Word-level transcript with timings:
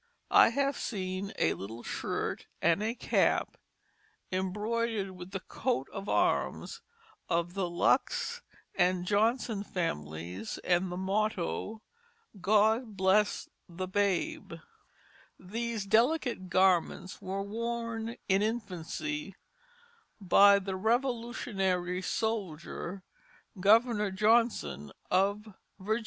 I 0.31 0.49
have 0.49 0.77
seen 0.77 1.31
a 1.37 1.53
little 1.53 1.83
shirt 1.83 2.47
and 2.59 2.81
a 2.81 2.95
cap 2.95 3.55
embroidered 4.31 5.11
with 5.11 5.29
the 5.29 5.41
coat 5.41 5.87
of 5.93 6.09
arms 6.09 6.81
of 7.29 7.53
the 7.53 7.69
Lux 7.69 8.41
and 8.73 9.05
Johnson 9.05 9.63
families 9.63 10.57
and 10.63 10.91
the 10.91 10.97
motto, 10.97 11.83
"God 12.41 12.97
bless 12.97 13.47
the 13.69 13.87
Babe;" 13.87 14.53
these 15.39 15.85
delicate 15.85 16.49
garments 16.49 17.21
were 17.21 17.43
worn 17.43 18.15
in 18.27 18.41
infancy 18.41 19.35
by 20.19 20.57
the 20.57 20.75
Revolutionary 20.75 22.01
soldier, 22.01 23.03
Governor 23.59 24.09
Johnson 24.09 24.91
of 25.11 25.53
Virginia. 25.77 25.99